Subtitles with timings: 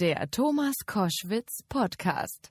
[0.00, 2.50] Der Thomas Koschwitz Podcast.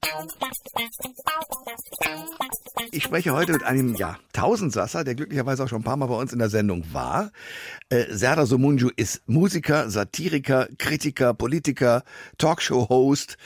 [2.92, 6.16] Ich spreche heute mit einem ja, Tausendsasser, der glücklicherweise auch schon ein paar Mal bei
[6.16, 7.32] uns in der Sendung war.
[7.88, 12.04] Äh, Serdar Somunju ist Musiker, Satiriker, Kritiker, Politiker,
[12.38, 13.38] Talkshow-Host.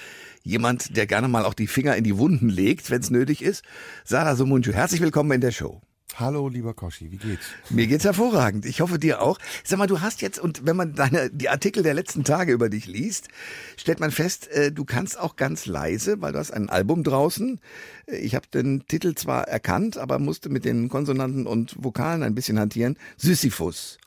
[0.41, 3.63] Jemand, der gerne mal auch die Finger in die Wunden legt, wenn es nötig ist.
[4.03, 5.79] Serdar Somunju, herzlich willkommen in der Show.
[6.15, 7.45] Hallo, lieber Koschi, wie geht's?
[7.69, 8.65] Mir geht's hervorragend.
[8.65, 9.37] Ich hoffe dir auch.
[9.63, 12.69] Sag mal, du hast jetzt, und wenn man deine, die Artikel der letzten Tage über
[12.69, 13.29] dich liest,
[13.77, 17.59] stellt man fest, äh, du kannst auch ganz leise, weil du hast ein Album draußen.
[18.07, 22.35] Äh, ich habe den Titel zwar erkannt, aber musste mit den Konsonanten und Vokalen ein
[22.35, 22.97] bisschen hantieren.
[23.17, 23.97] Sisyphus.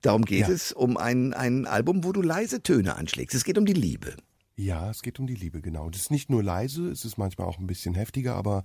[0.00, 0.54] Darum geht ja.
[0.54, 3.36] es, um ein, ein Album, wo du leise Töne anschlägst.
[3.36, 4.16] Es geht um die Liebe.
[4.56, 5.88] Ja, es geht um die Liebe, genau.
[5.88, 8.64] Das ist nicht nur leise, es ist manchmal auch ein bisschen heftiger, aber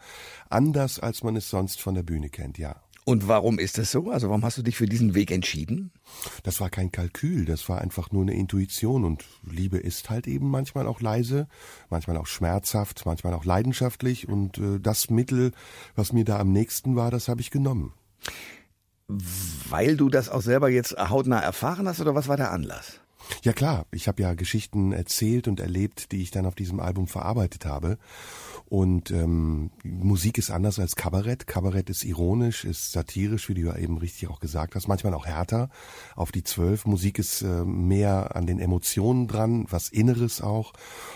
[0.49, 2.81] anders, als man es sonst von der Bühne kennt, ja.
[3.05, 4.09] Und warum ist das so?
[4.09, 5.91] Also warum hast du dich für diesen Weg entschieden?
[6.43, 10.49] Das war kein Kalkül, das war einfach nur eine Intuition und Liebe ist halt eben
[10.49, 11.47] manchmal auch leise,
[11.89, 15.53] manchmal auch schmerzhaft, manchmal auch leidenschaftlich und äh, das Mittel,
[15.95, 17.93] was mir da am nächsten war, das habe ich genommen.
[19.07, 22.99] Weil du das auch selber jetzt hautnah erfahren hast oder was war der Anlass?
[23.43, 27.07] Ja klar, ich habe ja Geschichten erzählt und erlebt, die ich dann auf diesem Album
[27.07, 27.97] verarbeitet habe.
[28.69, 31.47] Und ähm, Musik ist anders als Kabarett.
[31.47, 35.25] Kabarett ist ironisch, ist satirisch, wie du ja eben richtig auch gesagt hast, manchmal auch
[35.25, 35.69] härter
[36.17, 36.85] auf die Zwölf.
[36.85, 40.73] Musik ist äh, mehr an den Emotionen dran, was Inneres auch.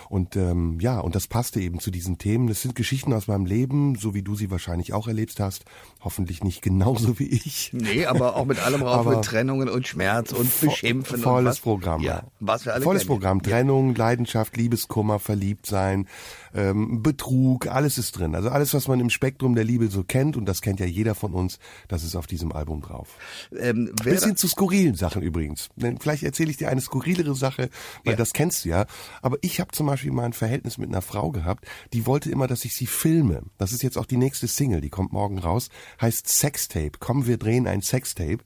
[0.08, 2.48] Und ähm, ja, und das passte eben zu diesen Themen.
[2.48, 5.66] Das sind Geschichten aus meinem Leben, so wie du sie wahrscheinlich auch erlebt hast.
[6.00, 7.72] Hoffentlich nicht genauso wie ich.
[7.74, 11.20] Nee, aber auch mit allem rauf, mit Trennungen und Schmerz und Beschimpfen.
[11.20, 11.60] Volles und was.
[11.60, 12.02] Programm.
[12.02, 13.10] Ja, was wir alle Volles kennen.
[13.10, 13.44] Programm.
[13.44, 16.08] Trennung, Leidenschaft, Liebeskummer, Verliebtsein,
[16.54, 18.36] ähm, Betrug, alles ist drin.
[18.36, 21.16] Also alles, was man im Spektrum der Liebe so kennt, und das kennt ja jeder
[21.16, 23.18] von uns, das ist auf diesem Album drauf.
[23.58, 25.70] Ähm, Bisschen zu skurrilen Sachen übrigens.
[26.00, 27.70] Vielleicht erzähle ich dir eine skurrilere Sache,
[28.04, 28.18] weil ja.
[28.18, 28.86] das kennst du ja.
[29.22, 32.48] Aber ich habe zum Beispiel mal ein Verhältnis mit einer Frau gehabt, die wollte immer,
[32.48, 33.44] dass ich sie filme.
[33.58, 35.70] Das ist jetzt auch die nächste Single, die kommt morgen raus,
[36.02, 36.94] heißt Sextape.
[37.00, 38.40] Komm, wir drehen ein Sextape.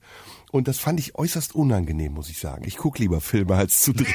[0.56, 2.64] Und das fand ich äußerst unangenehm, muss ich sagen.
[2.66, 4.14] Ich gucke lieber Filme, als zu drehen.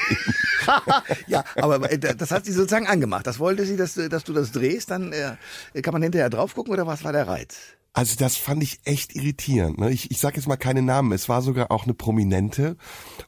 [1.28, 3.28] ja, aber äh, das hat sie sozusagen angemacht.
[3.28, 4.90] Das wollte sie, dass, dass du das drehst.
[4.90, 7.58] Dann äh, kann man hinterher drauf gucken oder was war der Reiz?
[7.94, 9.78] Also das fand ich echt irritierend.
[9.78, 9.92] Ne?
[9.92, 11.12] Ich, ich sage jetzt mal keine Namen.
[11.12, 12.78] Es war sogar auch eine Prominente.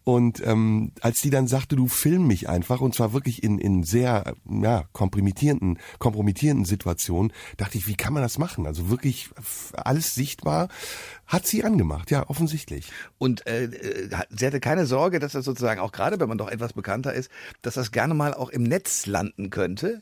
[0.06, 3.84] Und ähm, als die dann sagte, du film mich einfach, und zwar wirklich in, in
[3.84, 8.66] sehr ja, kompromittierenden, kompromittierenden Situationen, dachte ich, wie kann man das machen?
[8.66, 9.30] Also wirklich
[9.74, 10.70] alles sichtbar.
[11.28, 12.90] Hat sie angemacht, ja, offensichtlich.
[13.18, 16.50] Und äh, äh sie hatte keine Sorge, dass das sozusagen auch gerade, wenn man doch
[16.50, 17.30] etwas bekannter ist,
[17.64, 20.02] dass das gerne mal auch im Netz landen könnte?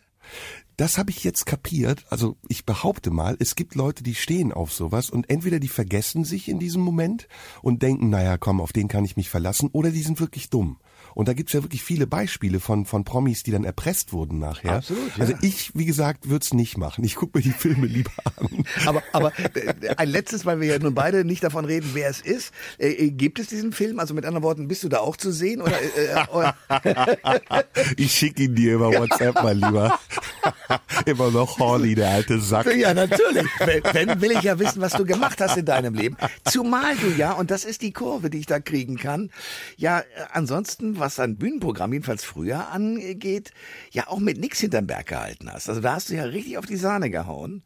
[0.78, 2.06] Das habe ich jetzt kapiert.
[2.09, 6.24] Also ich behaupte mal, es gibt Leute, die stehen auf sowas und entweder die vergessen
[6.24, 7.28] sich in diesem Moment
[7.62, 10.80] und denken, naja, komm, auf den kann ich mich verlassen, oder die sind wirklich dumm.
[11.14, 14.78] Und da gibt's ja wirklich viele Beispiele von, von Promis, die dann erpresst wurden nachher.
[14.78, 15.22] Absolut, ja.
[15.22, 17.04] Also ich, wie gesagt, würde es nicht machen.
[17.04, 18.66] Ich gucke mir die Filme lieber an.
[18.86, 22.22] Aber, aber äh, ein letztes, weil wir ja nun beide nicht davon reden, wer es
[22.22, 22.54] ist.
[22.78, 24.00] Äh, äh, gibt es diesen Film?
[24.00, 25.62] Also mit anderen Worten, bist du da auch zu sehen?
[25.62, 26.56] Oder, äh, oder?
[27.98, 30.00] ich schicke ihn dir über WhatsApp mal lieber.
[31.06, 32.74] Immer noch Horny, der alte Sack.
[32.76, 33.46] Ja, natürlich.
[33.59, 36.18] Wenn will ich ja wissen, was du gemacht hast in deinem Leben.
[36.46, 39.31] Zumal du ja, und das ist die Kurve, die ich da kriegen kann,
[39.78, 43.52] ja, ansonsten was dein Bühnenprogramm jedenfalls früher angeht,
[43.92, 45.70] ja auch mit nix hinterm Berg gehalten hast.
[45.70, 47.64] Also da hast du ja richtig auf die Sahne gehauen.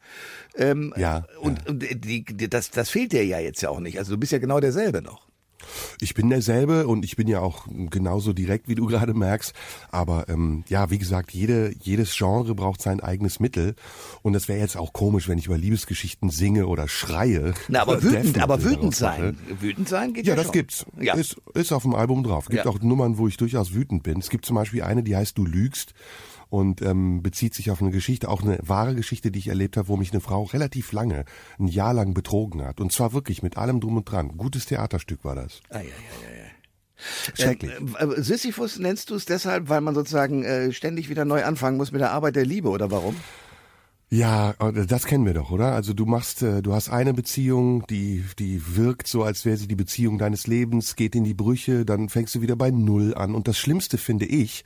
[0.55, 1.25] Ähm, ja.
[1.39, 1.69] Und, ja.
[1.69, 3.97] und die, die, das, das fehlt dir ja jetzt ja auch nicht.
[3.99, 5.27] Also du bist ja genau derselbe noch.
[5.99, 9.53] Ich bin derselbe und ich bin ja auch genauso direkt, wie du gerade merkst.
[9.89, 13.75] Aber ähm, ja, wie gesagt, jede, jedes Genre braucht sein eigenes Mittel.
[14.21, 17.53] Und das wäre jetzt auch komisch, wenn ich über Liebesgeschichten singe oder schreie.
[17.67, 19.37] Na, aber wütend, aber wütend sein.
[19.59, 20.53] Wütend sein geht ja, ja das schon.
[20.53, 20.85] gibt's.
[20.99, 21.15] Ja.
[21.15, 22.47] Ist, ist auf dem Album drauf.
[22.47, 22.71] Gibt ja.
[22.71, 24.19] auch Nummern, wo ich durchaus wütend bin.
[24.19, 25.93] Es gibt zum Beispiel eine, die heißt Du lügst
[26.49, 29.87] und ähm, bezieht sich auf eine Geschichte, auch eine wahre Geschichte, die ich erlebt habe,
[29.87, 31.25] wo mich eine Frau relativ lange,
[31.59, 32.79] ein Jahr lang betrogen hat.
[32.79, 34.37] Und zwar wirklich mit allem drum und dran.
[34.37, 35.61] Gutes Theaterstück war das.
[35.69, 36.45] Ah, ja, ja, ja, ja.
[37.35, 37.71] Schrecklich.
[37.77, 41.77] Ähm, äh, Sisyphus nennst du es deshalb, weil man sozusagen äh, ständig wieder neu anfangen
[41.77, 43.15] muss mit der Arbeit der Liebe oder warum?
[44.11, 44.53] Ja,
[44.87, 45.73] das kennen wir doch, oder?
[45.73, 49.67] Also du machst, äh, du hast eine Beziehung, die, die wirkt so, als wäre sie
[49.67, 53.33] die Beziehung deines Lebens, geht in die Brüche, dann fängst du wieder bei Null an.
[53.33, 54.63] Und das Schlimmste finde ich,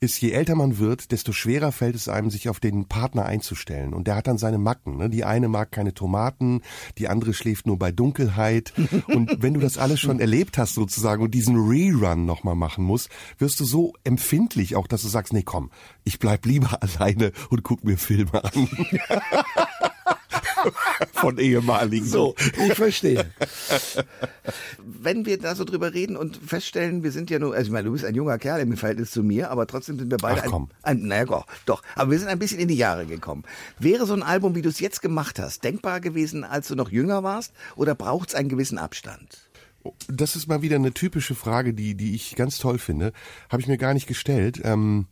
[0.00, 3.94] ist, je älter man wird, desto schwerer fällt es einem, sich auf den Partner einzustellen.
[3.94, 4.98] Und der hat dann seine Macken.
[4.98, 5.08] Ne?
[5.08, 6.60] Die eine mag keine Tomaten,
[6.98, 8.74] die andere schläft nur bei Dunkelheit.
[9.06, 13.08] Und wenn du das alles schon erlebt hast sozusagen und diesen Rerun nochmal machen musst,
[13.38, 15.70] wirst du so empfindlich auch, dass du sagst, nee, komm,
[16.04, 18.68] ich bleib lieber alleine und guck mir Filme an.
[21.12, 22.06] Von ehemaligen.
[22.06, 22.34] So,
[22.66, 23.30] ich verstehe.
[24.76, 27.86] wenn wir da so drüber reden und feststellen, wir sind ja nur, also ich meine,
[27.86, 30.50] du bist ein junger Kerl im Verhältnis zu mir, aber trotzdem sind wir beide Ach,
[30.50, 30.68] komm.
[30.82, 33.44] ein, ein naja, doch, doch, aber wir sind ein bisschen in die Jahre gekommen.
[33.78, 36.90] Wäre so ein Album, wie du es jetzt gemacht hast, denkbar gewesen, als du noch
[36.90, 39.50] jünger warst, oder braucht es einen gewissen Abstand?
[40.08, 43.12] Das ist mal wieder eine typische Frage, die, die ich ganz toll finde.
[43.50, 44.60] Habe ich mir gar nicht gestellt.
[44.62, 45.06] Ähm,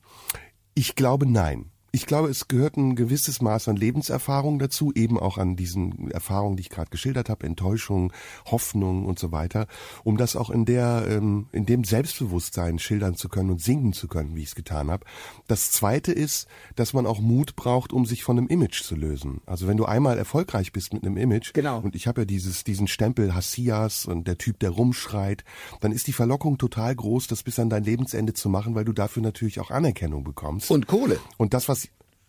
[0.75, 1.73] ich glaube nein.
[1.93, 6.57] Ich glaube, es gehört ein gewisses Maß an Lebenserfahrung dazu, eben auch an diesen Erfahrungen,
[6.57, 8.13] die ich gerade geschildert habe, Enttäuschung,
[8.47, 9.67] Hoffnung und so weiter,
[10.05, 14.07] um das auch in der, ähm, in dem Selbstbewusstsein schildern zu können und singen zu
[14.07, 15.05] können, wie ich es getan habe.
[15.49, 16.47] Das Zweite ist,
[16.77, 19.41] dass man auch Mut braucht, um sich von einem Image zu lösen.
[19.47, 21.81] Also wenn du einmal erfolgreich bist mit einem Image, Genau.
[21.81, 25.43] und ich habe ja dieses, diesen Stempel Hassias und der Typ, der rumschreit,
[25.81, 28.93] dann ist die Verlockung total groß, das bis an dein Lebensende zu machen, weil du
[28.93, 30.71] dafür natürlich auch Anerkennung bekommst.
[30.71, 31.19] Und Kohle.
[31.37, 31.80] Und das, was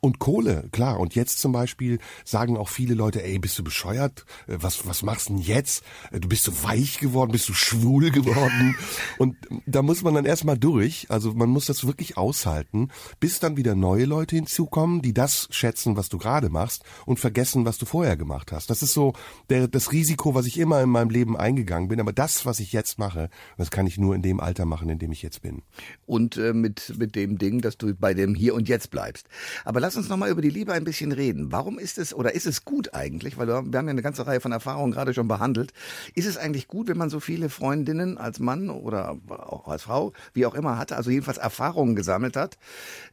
[0.01, 0.99] und Kohle, klar.
[0.99, 4.25] Und jetzt zum Beispiel sagen auch viele Leute, ey, bist du bescheuert?
[4.47, 5.83] Äh, Was, was machst du denn jetzt?
[6.11, 8.75] Äh, Du bist so weich geworden, bist du schwul geworden?
[9.19, 11.05] Und da muss man dann erstmal durch.
[11.09, 12.89] Also man muss das wirklich aushalten,
[13.19, 17.65] bis dann wieder neue Leute hinzukommen, die das schätzen, was du gerade machst und vergessen,
[17.65, 18.69] was du vorher gemacht hast.
[18.71, 19.13] Das ist so
[19.49, 21.99] der, das Risiko, was ich immer in meinem Leben eingegangen bin.
[21.99, 24.97] Aber das, was ich jetzt mache, das kann ich nur in dem Alter machen, in
[24.99, 25.61] dem ich jetzt bin.
[26.07, 29.27] und äh, mit, mit dem Ding, dass du bei dem Hier und Jetzt bleibst.
[29.63, 31.51] Aber lass uns nochmal über die Liebe ein bisschen reden.
[31.51, 34.41] Warum ist es, oder ist es gut eigentlich, weil wir haben ja eine ganze Reihe
[34.41, 35.73] von Erfahrungen gerade schon behandelt,
[36.15, 40.13] ist es eigentlich gut, wenn man so viele Freundinnen als Mann oder auch als Frau,
[40.33, 42.57] wie auch immer hatte, also jedenfalls Erfahrungen gesammelt hat,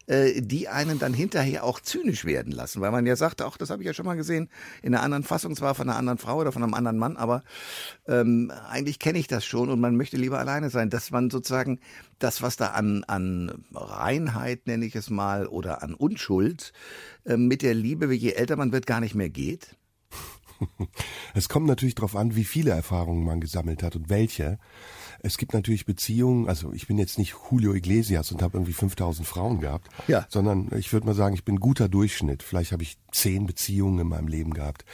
[0.06, 3.70] äh, die einen dann hinterher auch zynisch werden lassen, weil man ja sagt, auch das
[3.70, 4.48] habe ich ja schon mal gesehen,
[4.82, 7.42] in einer anderen Fassung zwar von einer anderen Frau oder von einem anderen Mann, aber
[8.06, 11.80] ähm, eigentlich kenne ich das schon und man möchte lieber alleine sein, dass man sozusagen
[12.18, 16.67] das, was da an, an Reinheit, nenne ich es mal, oder an Unschuld
[17.24, 19.76] äh, mit der Liebe, je älter man wird, gar nicht mehr geht?
[21.34, 24.58] Es kommt natürlich darauf an, wie viele Erfahrungen man gesammelt hat und welche.
[25.20, 29.26] Es gibt natürlich Beziehungen, also ich bin jetzt nicht Julio Iglesias und habe irgendwie 5000
[29.26, 30.26] Frauen gehabt, Ja.
[30.28, 32.42] sondern ich würde mal sagen, ich bin guter Durchschnitt.
[32.42, 34.84] Vielleicht habe ich zehn Beziehungen in meinem Leben gehabt.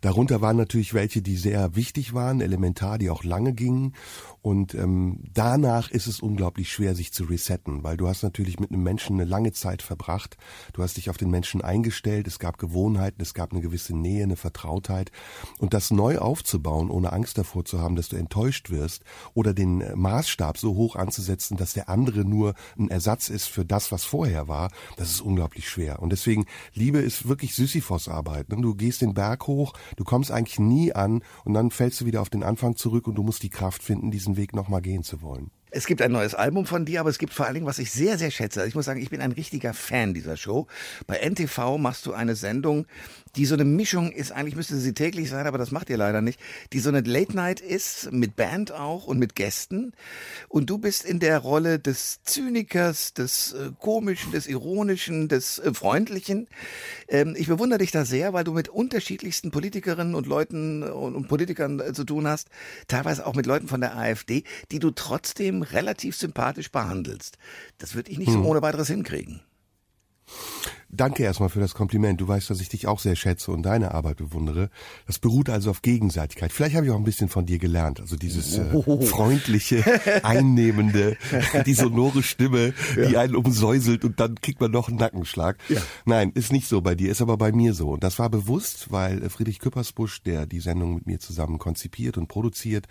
[0.00, 3.94] Darunter waren natürlich welche, die sehr wichtig waren, elementar, die auch lange gingen.
[4.40, 8.70] Und ähm, danach ist es unglaublich schwer, sich zu resetten, weil du hast natürlich mit
[8.70, 10.36] einem Menschen eine lange Zeit verbracht.
[10.72, 12.28] Du hast dich auf den Menschen eingestellt.
[12.28, 15.10] Es gab Gewohnheiten, es gab eine gewisse Nähe, eine Vertrautheit.
[15.58, 19.02] Und das neu aufzubauen, ohne Angst davor zu haben, dass du enttäuscht wirst
[19.34, 23.64] oder den äh, Maßstab so hoch anzusetzen, dass der andere nur ein Ersatz ist für
[23.64, 26.00] das, was vorher war, das ist unglaublich schwer.
[26.02, 28.50] Und deswegen, Liebe ist wirklich Sisyphos-Arbeit.
[28.50, 28.60] ne?
[28.60, 32.22] Du gehst den Berg hoch, du kommst eigentlich nie an und dann fällst du wieder
[32.22, 35.22] auf den Anfang zurück und du musst die Kraft finden, diesen Weg nochmal gehen zu
[35.22, 35.50] wollen.
[35.70, 37.90] Es gibt ein neues Album von dir, aber es gibt vor allen Dingen, was ich
[37.90, 38.60] sehr, sehr schätze.
[38.60, 40.68] Also ich muss sagen, ich bin ein richtiger Fan dieser Show.
[41.06, 42.86] Bei NTV machst du eine Sendung,
[43.36, 46.22] die so eine Mischung ist, eigentlich müsste sie täglich sein, aber das macht ihr leider
[46.22, 46.40] nicht,
[46.72, 49.92] die so eine Late Night ist, mit Band auch und mit Gästen.
[50.48, 55.74] Und du bist in der Rolle des Zynikers, des äh, Komischen, des Ironischen, des äh,
[55.74, 56.48] Freundlichen.
[57.08, 61.28] Ähm, ich bewundere dich da sehr, weil du mit unterschiedlichsten Politikerinnen und Leuten und, und
[61.28, 62.48] Politikern äh, zu tun hast,
[62.88, 67.38] teilweise auch mit Leuten von der AfD, die du trotzdem relativ sympathisch behandelst.
[67.78, 69.42] Das würde ich nicht so ohne weiteres hinkriegen.
[70.96, 72.20] Danke erstmal für das Kompliment.
[72.20, 74.70] Du weißt, dass ich dich auch sehr schätze und deine Arbeit bewundere.
[75.06, 76.52] Das beruht also auf Gegenseitigkeit.
[76.52, 78.00] Vielleicht habe ich auch ein bisschen von dir gelernt.
[78.00, 79.84] Also dieses äh, freundliche,
[80.24, 81.16] einnehmende,
[81.66, 85.58] die sonore Stimme, die einen umsäuselt und dann kriegt man noch einen Nackenschlag.
[85.68, 85.80] Ja.
[86.04, 87.90] Nein, ist nicht so bei dir, ist aber bei mir so.
[87.90, 92.16] Und das war bewusst, weil äh, Friedrich Küppersbusch, der die Sendung mit mir zusammen konzipiert
[92.16, 92.86] und produziert,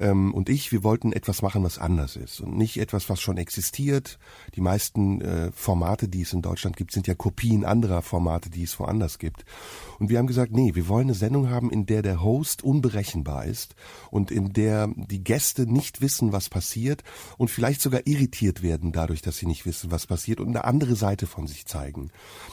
[0.00, 3.36] ähm, und ich, wir wollten etwas machen, was anders ist und nicht etwas, was schon
[3.36, 4.18] existiert.
[4.54, 8.62] Die meisten äh, Formate, die es in Deutschland gibt, sind ja Kopien anderer Formate, die
[8.62, 9.44] es woanders gibt.
[9.98, 13.44] Und wir haben gesagt, nee, wir wollen eine Sendung haben, in der der Host unberechenbar
[13.44, 13.74] ist
[14.10, 17.02] und in der die Gäste nicht wissen, was passiert
[17.38, 20.96] und vielleicht sogar irritiert werden dadurch, dass sie nicht wissen, was passiert und eine andere
[20.96, 22.10] Seite von sich zeigen.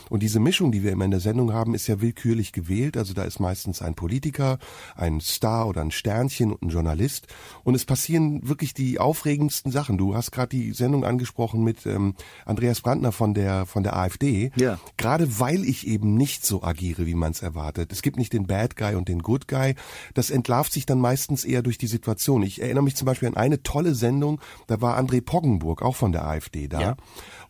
[0.10, 2.98] Und diese Mischung, die wir immer in der Sendung haben, ist ja willkürlich gewählt.
[2.98, 4.60] Also da ist meistens ein Politiker,
[4.96, 7.27] ein Star oder ein Sternchen und ein Journalist.
[7.63, 9.98] Und es passieren wirklich die aufregendsten Sachen.
[9.98, 14.51] Du hast gerade die Sendung angesprochen mit ähm, Andreas Brandner von der von der AfD.
[14.55, 14.79] Ja.
[14.98, 17.91] Gerade weil ich eben nicht so agiere, wie man es erwartet.
[17.91, 19.75] Es gibt nicht den Bad Guy und den Good Guy.
[20.13, 22.43] Das entlarvt sich dann meistens eher durch die Situation.
[22.43, 26.12] Ich erinnere mich zum Beispiel an eine tolle Sendung, da war André Poggenburg, auch von
[26.12, 26.81] der AfD da.
[26.81, 26.98] Ja.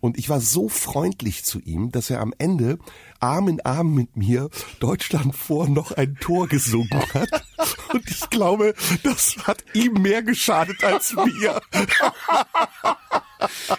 [0.01, 2.79] Und ich war so freundlich zu ihm, dass er am Ende
[3.19, 7.29] Arm in Arm mit mir Deutschland vor noch ein Tor gesungen hat.
[7.93, 11.61] Und ich glaube, das hat ihm mehr geschadet als mir.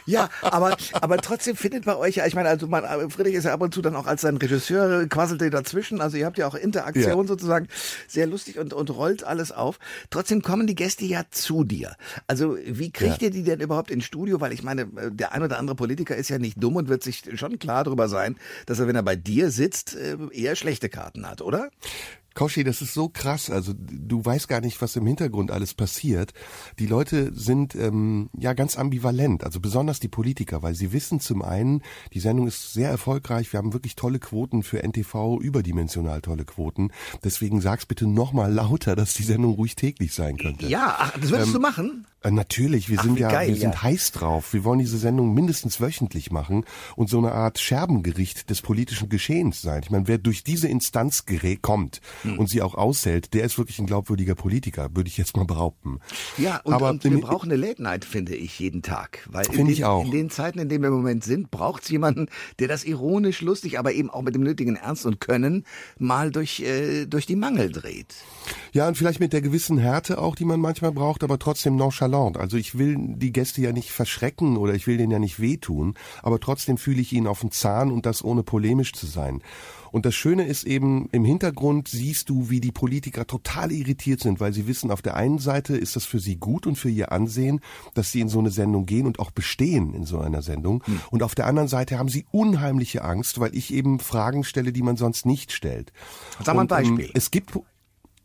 [0.07, 3.53] ja, aber, aber trotzdem findet bei euch ja, ich meine, also man, Friedrich ist ja
[3.53, 6.47] ab und zu dann auch als sein Regisseur quasselt ihr dazwischen, also ihr habt ja
[6.47, 7.27] auch Interaktion ja.
[7.27, 7.69] sozusagen,
[8.09, 9.79] sehr lustig und, und rollt alles auf.
[10.11, 11.97] Trotzdem kommen die Gäste ja zu dir.
[12.27, 13.29] Also wie kriegt ja.
[13.29, 14.41] ihr die denn überhaupt ins Studio?
[14.41, 17.23] Weil ich meine, der ein oder andere Politiker ist ja nicht dumm und wird sich
[17.35, 18.37] schon klar darüber sein,
[18.67, 21.71] dass er, wenn er bei dir sitzt, äh, eher schlechte Karten hat, oder?
[22.41, 23.51] Koshi, das ist so krass.
[23.51, 26.33] Also du weißt gar nicht, was im Hintergrund alles passiert.
[26.79, 31.43] Die Leute sind ähm, ja ganz ambivalent, also besonders die Politiker, weil sie wissen zum
[31.43, 31.83] einen,
[32.15, 33.53] die Sendung ist sehr erfolgreich.
[33.53, 36.93] Wir haben wirklich tolle Quoten für NTV, überdimensional tolle Quoten.
[37.23, 40.67] Deswegen sag's bitte nochmal lauter, dass die Sendung ruhig täglich sein könnte.
[40.67, 42.07] Ja, ach, das würdest ähm, du machen?
[42.23, 43.83] Äh, natürlich, wir Ach, sind ja, geil, wir sind ja.
[43.83, 44.53] heiß drauf.
[44.53, 46.65] Wir wollen diese Sendung mindestens wöchentlich machen
[46.97, 49.81] und so eine Art Scherbengericht des politischen Geschehens sein.
[49.83, 51.25] Ich meine, wer durch diese Instanz
[51.63, 52.39] kommt hm.
[52.39, 56.01] und sie auch aushält, der ist wirklich ein glaubwürdiger Politiker, würde ich jetzt mal behaupten.
[56.37, 59.27] Ja, und, Aber und wir brauchen eine Late Night, finde ich, jeden Tag.
[59.31, 60.05] Weil in den, ich auch.
[60.05, 63.41] in den Zeiten, in denen wir im Moment sind, braucht es jemanden, der das ironisch,
[63.41, 65.65] lustig, aber eben auch mit dem nötigen Ernst und Können
[65.99, 68.15] mal durch, äh, durch die Mangel dreht.
[68.73, 72.10] Ja, und vielleicht mit der gewissen Härte auch, die man manchmal braucht, aber trotzdem nonchalant.
[72.37, 75.95] Also ich will die Gäste ja nicht verschrecken oder ich will denen ja nicht wehtun,
[76.23, 79.43] aber trotzdem fühle ich ihnen auf den Zahn und das ohne polemisch zu sein.
[79.93, 84.41] Und das Schöne ist eben, im Hintergrund siehst du, wie die Politiker total irritiert sind,
[84.41, 87.13] weil sie wissen, auf der einen Seite ist das für sie gut und für ihr
[87.13, 87.61] Ansehen,
[87.95, 90.83] dass sie in so eine Sendung gehen und auch bestehen in so einer Sendung.
[90.85, 91.01] Hm.
[91.11, 94.83] Und auf der anderen Seite haben sie unheimliche Angst, weil ich eben Fragen stelle, die
[94.83, 95.93] man sonst nicht stellt.
[96.45, 97.07] Sag mal ein Beispiel.
[97.07, 97.53] Ähm, es gibt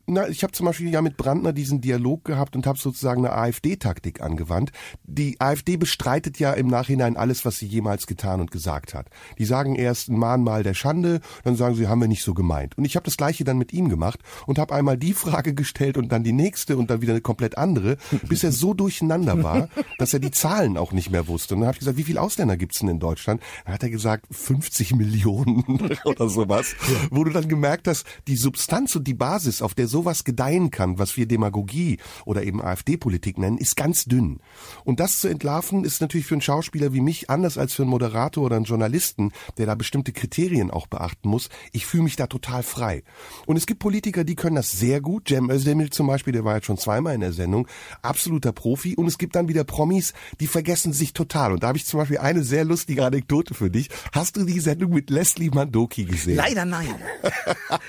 [0.08, 3.36] na, ich habe zum Beispiel ja mit Brandner diesen Dialog gehabt und habe sozusagen eine
[3.36, 4.72] AfD-Taktik angewandt.
[5.04, 9.08] Die AfD bestreitet ja im Nachhinein alles, was sie jemals getan und gesagt hat.
[9.40, 12.78] Die sagen erst ein Mahnmal der Schande, dann sagen sie, haben wir nicht so gemeint.
[12.78, 15.98] Und ich habe das gleiche dann mit ihm gemacht und habe einmal die Frage gestellt
[15.98, 17.98] und dann die nächste und dann wieder eine komplett andere,
[18.28, 21.56] bis er so durcheinander war, dass er die Zahlen auch nicht mehr wusste.
[21.56, 23.42] Und dann habe ich gesagt, wie viele Ausländer gibt's denn in Deutschland?
[23.66, 26.76] Dann hat er gesagt, 50 Millionen oder sowas.
[27.10, 31.00] Wo du dann gemerkt hast, die Substanz und die Basis, auf der sowas gedeihen kann,
[31.00, 34.42] was wir Demagogie oder eben AfD-Politik nennen, ist ganz dünn.
[34.84, 37.92] Und das zu entlarven, ist natürlich für einen Schauspieler wie mich anders als für einen
[37.92, 41.48] Moderator oder einen Journalisten, der da bestimmte Kriterien auch beachten muss.
[41.72, 43.04] Ich fühle mich da total frei.
[43.46, 45.30] Und es gibt Politiker, die können das sehr gut.
[45.30, 47.66] Cem Özdemir zum Beispiel, der war jetzt schon zweimal in der Sendung,
[48.02, 48.96] absoluter Profi.
[48.96, 51.54] Und es gibt dann wieder Promis, die vergessen sich total.
[51.54, 53.88] Und da habe ich zum Beispiel eine sehr lustige Anekdote für dich.
[54.12, 56.36] Hast du die Sendung mit Leslie Mandoki gesehen?
[56.36, 56.96] Leider nein.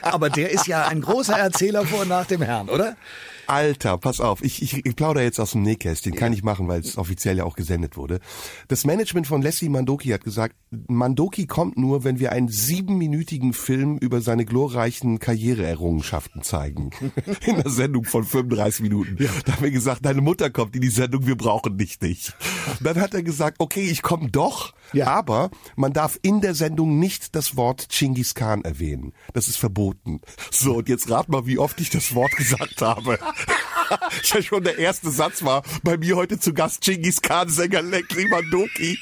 [0.02, 2.96] Aber der ist ja ein großer Erzähler von vor und nach dem Herrn, oder?
[3.46, 6.80] Alter, pass auf, ich, ich, ich plaudere jetzt aus dem Nähkästchen, kann ich machen, weil
[6.80, 8.18] es offiziell ja auch gesendet wurde.
[8.66, 10.56] Das Management von Leslie Mandoki hat gesagt,
[10.88, 16.90] Mandoki kommt nur, wenn wir einen siebenminütigen Film über seine glorreichen Karriereerrungenschaften zeigen.
[17.46, 19.22] In der Sendung von 35 Minuten.
[19.22, 19.30] Ja.
[19.44, 22.34] Da haben wir gesagt, deine Mutter kommt in die Sendung, wir brauchen dich nicht.
[22.80, 25.06] Dann hat er gesagt, okay, ich komme doch, ja.
[25.06, 29.12] aber man darf in der Sendung nicht das Wort Chingis Khan erwähnen.
[29.32, 30.20] Das ist verboten.
[30.50, 33.18] So, und jetzt rat mal, wie oft ich das Wort gesagt habe.
[34.24, 38.26] ja schon der erste Satz war bei mir heute zu Gast Chingis Khan Sänger Lekli
[38.28, 38.98] Mandoki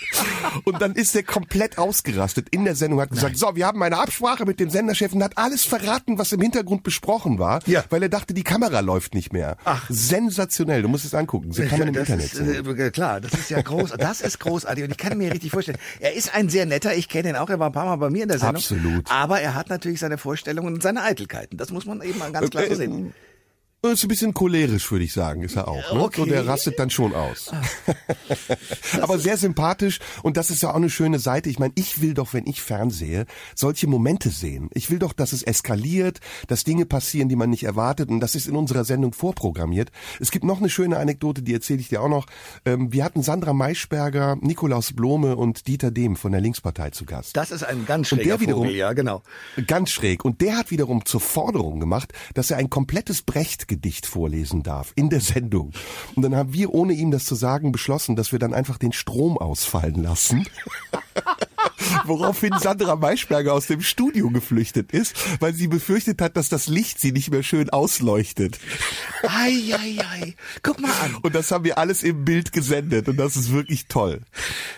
[0.64, 3.38] und dann ist er komplett ausgerastet in der Sendung hat gesagt Nein.
[3.38, 6.82] so wir haben eine Absprache mit dem Senderchef und hat alles verraten was im Hintergrund
[6.82, 7.84] besprochen war ja.
[7.90, 9.86] weil er dachte die Kamera läuft nicht mehr Ach.
[9.88, 12.78] sensationell du musst es angucken sie kann man im das Internet ist, sehen.
[12.78, 15.73] Äh, klar das ist ja groß das ist großartig und ich kann mir richtig vorstellen
[16.00, 18.10] er ist ein sehr netter ich kenne ihn auch er war ein paar Mal bei
[18.10, 18.56] mir in der Sendung.
[18.56, 19.10] Absolut.
[19.10, 22.64] Aber er hat natürlich seine Vorstellungen und seine Eitelkeiten das muss man eben ganz klar
[22.68, 23.14] so sehen
[23.92, 25.92] ist ein bisschen cholerisch, würde ich sagen, ist er auch.
[25.92, 26.00] Ne?
[26.00, 26.20] Okay.
[26.20, 27.52] So, der rastet dann schon aus.
[29.00, 31.50] Aber sehr sympathisch und das ist ja auch eine schöne Seite.
[31.50, 34.70] Ich meine, ich will doch, wenn ich fernsehe, solche Momente sehen.
[34.74, 38.34] Ich will doch, dass es eskaliert, dass Dinge passieren, die man nicht erwartet und das
[38.34, 39.90] ist in unserer Sendung vorprogrammiert.
[40.20, 42.26] Es gibt noch eine schöne Anekdote, die erzähle ich dir auch noch.
[42.64, 47.36] Ähm, wir hatten Sandra Maischberger, Nikolaus Blome und Dieter Dehm von der Linkspartei zu Gast.
[47.36, 49.22] Das ist ein ganz schräger und der wiederum, Vogel, ja, genau.
[49.66, 50.24] Ganz schräg.
[50.24, 54.92] Und der hat wiederum zur Forderung gemacht, dass er ein komplettes Brecht Gedicht vorlesen darf
[54.94, 55.72] in der Sendung.
[56.14, 58.92] Und dann haben wir, ohne ihm das zu sagen, beschlossen, dass wir dann einfach den
[58.92, 60.46] Strom ausfallen lassen.
[62.04, 67.00] Woraufhin Sandra Maischberger aus dem Studio geflüchtet ist, weil sie befürchtet hat, dass das Licht
[67.00, 68.58] sie nicht mehr schön ausleuchtet.
[69.22, 70.34] Ei, ei, ei.
[70.62, 71.16] Guck mal an.
[71.22, 74.20] Und das haben wir alles im Bild gesendet und das ist wirklich toll.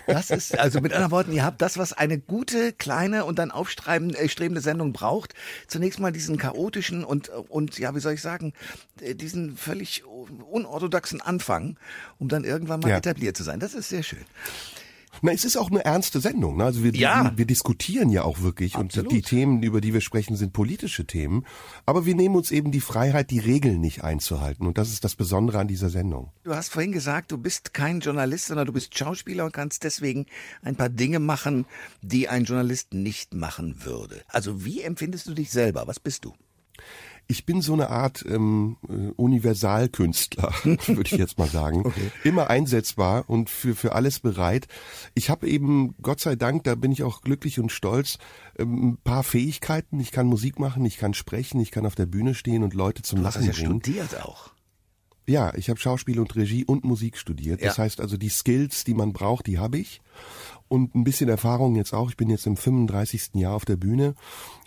[0.06, 3.50] Das ist, also mit anderen Worten, ihr habt das, was eine gute, kleine und dann
[3.50, 5.34] aufstrebende äh, Sendung braucht.
[5.66, 8.52] Zunächst mal diesen chaotischen und, und, ja, wie soll ich sagen,
[9.00, 11.76] äh, diesen völlig unorthodoxen Anfang,
[12.18, 12.98] um dann irgendwann mal ja.
[12.98, 13.60] etabliert zu sein.
[13.60, 14.24] Das ist sehr schön.
[15.22, 16.56] Na, es ist auch eine ernste Sendung.
[16.56, 16.64] Ne?
[16.64, 17.24] Also wir, Ja.
[17.24, 19.10] wir, wir diskutieren ja auch wirklich Absolut.
[19.10, 21.44] und die Themen, über die wir sprechen, sind politische Themen.
[21.86, 24.66] Aber wir nehmen uns eben die Freiheit, die Regeln nicht einzuhalten.
[24.66, 26.30] Und das ist das Besondere an dieser Sendung.
[26.44, 30.26] Du hast vorhin gesagt, du bist kein Journalist, sondern du bist Schauspieler und kannst deswegen
[30.62, 31.66] ein paar Dinge machen,
[32.02, 34.22] die ein Journalist nicht machen würde.
[34.28, 35.86] Also wie empfindest du dich selber?
[35.86, 36.34] Was bist du?
[37.28, 41.92] Ich bin so eine Art ähm, äh, Universalkünstler, würde ich jetzt mal sagen.
[42.24, 44.68] Immer einsetzbar und für, für alles bereit.
[45.14, 48.18] Ich habe eben, Gott sei Dank, da bin ich auch glücklich und stolz,
[48.58, 49.98] ähm, ein paar Fähigkeiten.
[49.98, 53.02] Ich kann Musik machen, ich kann sprechen, ich kann auf der Bühne stehen und Leute
[53.02, 53.80] zum Du hast Lachen das ja bringen.
[53.80, 54.50] studiert auch.
[55.28, 57.60] Ja, ich habe Schauspiel und Regie und Musik studiert.
[57.60, 57.82] Das Ja.
[57.82, 60.00] heißt also, die Skills, die man braucht, die habe ich.
[60.68, 62.10] Und ein bisschen Erfahrung jetzt auch.
[62.10, 63.30] Ich bin jetzt im 35.
[63.34, 64.14] Jahr auf der Bühne.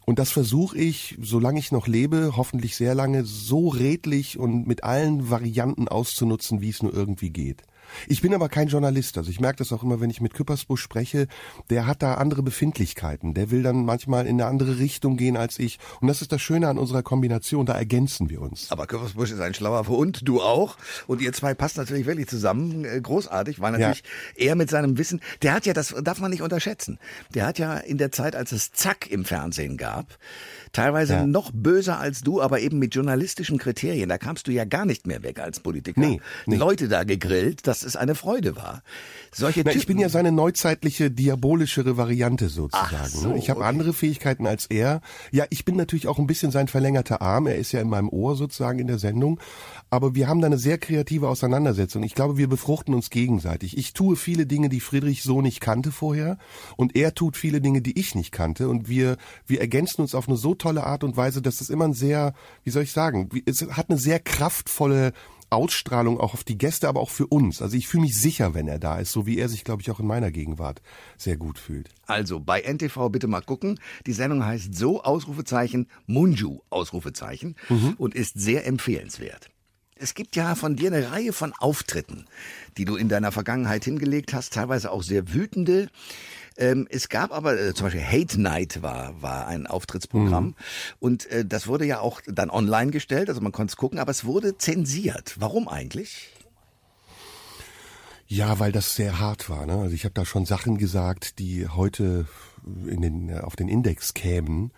[0.10, 4.84] Und das versuche ich, solange ich noch lebe, hoffentlich sehr lange, so redlich und mit
[4.84, 7.62] allen Varianten auszunutzen, wie es nur irgendwie geht.
[8.08, 10.82] Ich bin aber kein Journalist, also ich merke das auch immer, wenn ich mit Küppersbusch
[10.82, 11.28] spreche,
[11.70, 15.60] der hat da andere Befindlichkeiten, der will dann manchmal in eine andere Richtung gehen als
[15.60, 15.80] ich.
[16.02, 18.72] Und das ist das Schöne an unserer Kombination, da ergänzen wir uns.
[18.72, 20.78] Aber Körpersbusch ist ein schlauer Hund, du auch.
[21.08, 24.04] Und ihr zwei passt natürlich wirklich zusammen, äh, großartig, weil natürlich
[24.36, 27.00] er mit seinem Wissen, der hat ja, das darf man nicht unterschätzen,
[27.34, 30.18] der hat ja in der Zeit, als es Zack im Fernsehen gab,
[30.72, 31.26] teilweise Ja.
[31.26, 35.08] noch böser als du, aber eben mit journalistischen Kriterien, da kamst du ja gar nicht
[35.08, 36.00] mehr weg als Politiker.
[36.00, 36.56] Nee, nee.
[36.56, 38.84] Leute da gegrillt, dass es eine Freude war.
[39.32, 42.96] Solche Na, Typen, ich bin ja seine neuzeitliche, diabolischere Variante sozusagen.
[43.00, 43.38] Ach so, ne?
[43.38, 43.70] ich habe okay.
[43.70, 45.02] andere Fähigkeiten als er.
[45.32, 47.48] Ja, ich bin natürlich auch ein bisschen sein verlängerter Arm.
[47.48, 49.40] Er ist ja in meinem Ohr sozusagen in der Sendung.
[49.90, 52.04] Aber wir haben da eine sehr kreative Auseinandersetzung.
[52.04, 53.78] Ich glaube, wir befruchten uns gegenseitig.
[53.78, 56.38] Ich tue viele Dinge, die Friedrich so nicht kannte vorher.
[56.76, 58.70] Und er tut viele Dinge, die ich nicht kannte.
[58.70, 61.86] Und wir, wir ergänzen uns auf eine so tolle Art und Weise, dass es immer
[61.86, 65.14] ein sehr, wie soll ich sagen, es hat eine sehr kraftvolle
[65.50, 67.62] Ausstrahlung auch auf die Gäste, aber auch für uns.
[67.62, 69.90] Also ich fühle mich sicher, wenn er da ist, so wie er sich, glaube ich,
[69.90, 70.82] auch in meiner Gegenwart
[71.18, 71.90] sehr gut fühlt.
[72.06, 73.80] Also bei NTV bitte mal gucken.
[74.06, 77.56] Die Sendung heißt so Ausrufezeichen Munju Ausrufezeichen
[77.98, 79.50] und ist sehr empfehlenswert.
[80.02, 82.26] Es gibt ja von dir eine Reihe von Auftritten,
[82.78, 85.90] die du in deiner Vergangenheit hingelegt hast, teilweise auch sehr wütende.
[86.60, 90.56] Ähm, es gab aber äh, zum Beispiel Hate Night war war ein Auftrittsprogramm
[91.00, 94.12] und äh, das wurde ja auch dann online gestellt, also man konnte es gucken, aber
[94.12, 95.38] es wurde zensiert.
[95.40, 96.30] Warum eigentlich?
[98.28, 99.66] Ja, weil das sehr hart war.
[99.66, 99.74] Ne?
[99.74, 102.28] Also ich habe da schon Sachen gesagt, die heute
[102.88, 104.72] in den, äh, auf den Index kämen.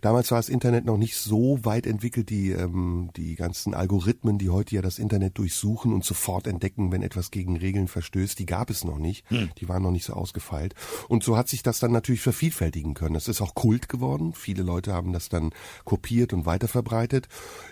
[0.00, 4.50] Damals war das Internet noch nicht so weit entwickelt, die, ähm, die ganzen Algorithmen, die
[4.50, 8.70] heute ja das Internet durchsuchen und sofort entdecken, wenn etwas gegen Regeln verstößt, die gab
[8.70, 9.24] es noch nicht.
[9.58, 10.74] Die waren noch nicht so ausgefeilt.
[11.08, 13.14] Und so hat sich das dann natürlich vervielfältigen können.
[13.14, 14.32] Das ist auch Kult geworden.
[14.34, 15.50] Viele Leute haben das dann
[15.84, 17.28] kopiert und weiterverbreitet.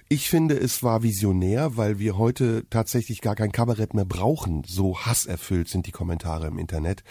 [0.08, 4.64] Ich finde, es war visionär, weil wir heute tatsächlich gar kein Kabarett mehr brauchen.
[4.66, 7.02] So hasserfüllt sind die Kommentare im Internet.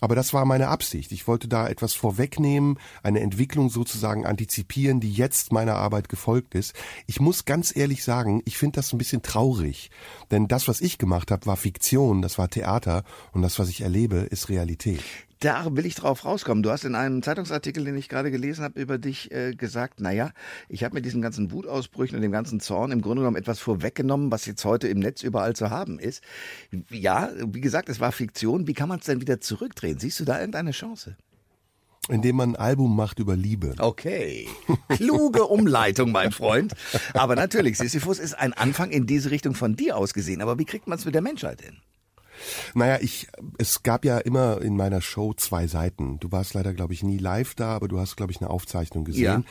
[0.00, 1.12] Aber das war meine Absicht.
[1.12, 6.74] Ich wollte da etwas vorwegnehmen, eine Entwicklung sozusagen antizipieren, die jetzt meiner Arbeit gefolgt ist.
[7.06, 9.90] Ich muss ganz ehrlich sagen, ich finde das ein bisschen traurig.
[10.30, 13.82] Denn das, was ich gemacht habe, war Fiktion, das war Theater und das, was ich
[13.82, 15.02] erlebe, ist Realität.
[15.40, 16.64] Da will ich drauf rauskommen.
[16.64, 20.32] Du hast in einem Zeitungsartikel, den ich gerade gelesen habe, über dich äh, gesagt, naja,
[20.68, 24.32] ich habe mit diesen ganzen Wutausbrüchen und dem ganzen Zorn im Grunde genommen etwas vorweggenommen,
[24.32, 26.24] was jetzt heute im Netz überall zu haben ist.
[26.90, 28.66] Ja, wie gesagt, es war Fiktion.
[28.66, 30.00] Wie kann man es denn wieder zurückdrehen?
[30.00, 31.16] Siehst du da irgendeine Chance?
[32.08, 33.74] Indem man ein Album macht über Liebe.
[33.78, 34.48] Okay.
[34.88, 36.74] Kluge Umleitung, mein Freund.
[37.12, 40.40] Aber natürlich, Sisyphus ist ein Anfang in diese Richtung von dir aus gesehen.
[40.40, 41.76] Aber wie kriegt man es mit der Menschheit hin?
[42.74, 46.18] Naja, ich, es gab ja immer in meiner Show zwei Seiten.
[46.20, 49.04] Du warst leider, glaube ich, nie live da, aber du hast, glaube ich, eine Aufzeichnung
[49.04, 49.24] gesehen.
[49.24, 49.42] Ja.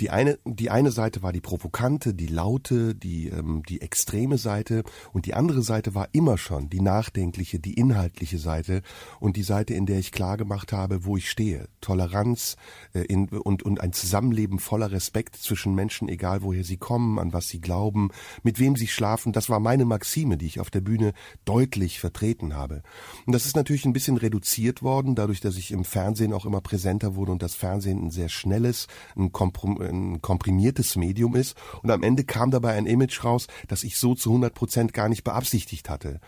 [0.00, 4.82] Die eine, die eine Seite war die provokante, die laute, die, ähm, die extreme Seite
[5.12, 8.82] und die andere Seite war immer schon die nachdenkliche, die inhaltliche Seite
[9.18, 11.68] und die Seite, in der ich klar gemacht habe, wo ich stehe.
[11.80, 12.56] Toleranz
[12.94, 17.32] äh, in, und, und ein Zusammenleben voller Respekt zwischen Menschen, egal woher sie kommen, an
[17.32, 18.10] was sie glauben,
[18.42, 19.32] mit wem sie schlafen.
[19.32, 21.12] Das war meine Maxime, die ich auf der Bühne
[21.44, 22.00] deutlich
[22.30, 22.82] vertreten habe.
[23.26, 26.60] Und das ist natürlich ein bisschen reduziert worden, dadurch, dass ich im Fernsehen auch immer
[26.60, 31.56] präsenter wurde und das Fernsehen ein sehr schnelles, ein, komprom ein komprimiertes Medium ist.
[31.82, 35.08] Und am Ende kam dabei ein Image raus, das ich so zu 100 Prozent gar
[35.08, 36.20] nicht beabsichtigt hatte.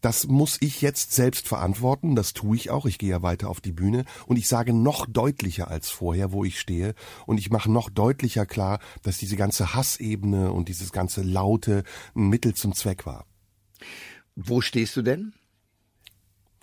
[0.00, 2.86] Das muss ich jetzt selbst verantworten, das tue ich auch.
[2.86, 6.44] Ich gehe ja weiter auf die Bühne und ich sage noch deutlicher als vorher, wo
[6.44, 6.94] ich stehe.
[7.26, 11.82] Und ich mache noch deutlicher klar, dass diese ganze Hassebene und dieses ganze Laute
[12.14, 13.24] ein Mittel zum Zweck war.
[14.36, 15.32] Wo stehst du denn?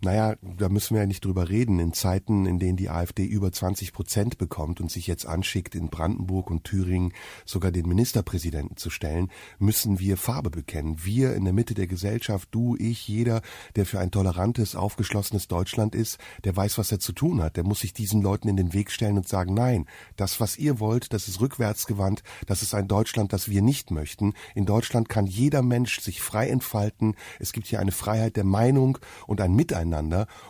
[0.00, 1.80] naja, da müssen wir ja nicht drüber reden.
[1.80, 5.88] In Zeiten, in denen die AfD über 20 Prozent bekommt und sich jetzt anschickt, in
[5.88, 7.12] Brandenburg und Thüringen
[7.44, 11.04] sogar den Ministerpräsidenten zu stellen, müssen wir Farbe bekennen.
[11.04, 13.42] Wir in der Mitte der Gesellschaft, du, ich, jeder,
[13.74, 17.56] der für ein tolerantes, aufgeschlossenes Deutschland ist, der weiß, was er zu tun hat.
[17.56, 20.78] Der muss sich diesen Leuten in den Weg stellen und sagen, nein, das, was ihr
[20.78, 24.34] wollt, das ist rückwärtsgewandt, das ist ein Deutschland, das wir nicht möchten.
[24.54, 27.16] In Deutschland kann jeder Mensch sich frei entfalten.
[27.40, 29.87] Es gibt hier eine Freiheit der Meinung und ein Miteinander.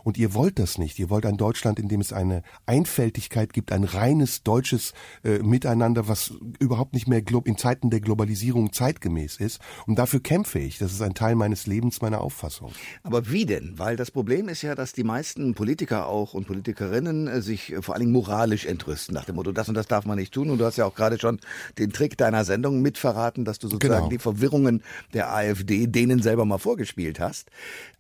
[0.04, 0.98] Und ihr wollt das nicht.
[0.98, 4.92] Ihr wollt ein Deutschland, in dem es eine Einfältigkeit gibt, ein reines deutsches
[5.24, 9.60] äh, Miteinander, was überhaupt nicht mehr in Zeiten der Globalisierung zeitgemäß ist.
[9.86, 10.78] Und dafür kämpfe ich.
[10.78, 12.72] Das ist ein Teil meines Lebens, meiner Auffassung.
[13.02, 13.78] Aber wie denn?
[13.78, 17.82] Weil das Problem ist ja, dass die meisten Politiker auch und Politikerinnen äh, sich äh,
[17.82, 20.50] vor allen Dingen moralisch entrüsten nach dem Motto, das und das darf man nicht tun.
[20.50, 21.40] Und du hast ja auch gerade schon
[21.78, 24.10] den Trick deiner Sendung mitverraten, dass du sozusagen genau.
[24.10, 27.50] die Verwirrungen der AfD denen selber mal vorgespielt hast.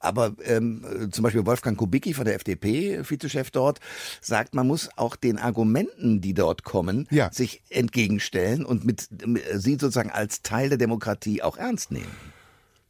[0.00, 3.80] Aber ähm, zum Beispiel Wolfgang Kubicki von der FDP, Vizechef dort,
[4.20, 7.32] sagt, man muss auch den Argumenten, die dort kommen, ja.
[7.32, 12.37] sich entgegenstellen und mit, mit sie sozusagen als Teil der Demokratie auch ernst nehmen.